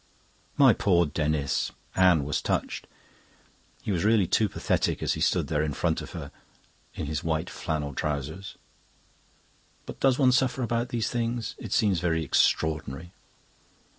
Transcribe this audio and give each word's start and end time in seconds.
"My 0.57 0.73
poor 0.73 1.05
Denis!" 1.05 1.71
Anne 1.95 2.23
was 2.25 2.41
touched. 2.41 2.87
He 3.83 3.91
was 3.91 4.03
really 4.03 4.25
too 4.25 4.49
pathetic 4.49 5.03
as 5.03 5.13
he 5.13 5.21
stood 5.21 5.45
there 5.45 5.61
in 5.61 5.73
front 5.75 6.01
of 6.01 6.13
her 6.13 6.31
in 6.95 7.05
his 7.05 7.23
white 7.23 7.51
flannel 7.51 7.93
trousers. 7.93 8.55
"But 9.85 9.99
does 9.99 10.17
one 10.17 10.31
suffer 10.31 10.63
about 10.63 10.89
these 10.89 11.11
things? 11.11 11.53
It 11.59 11.71
seems 11.71 11.99
very 11.99 12.23
extraordinary." 12.25 13.11